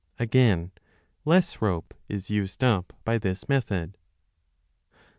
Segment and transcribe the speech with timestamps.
[0.17, 0.71] Again,
[1.25, 3.99] less rope 3 is used up by this method.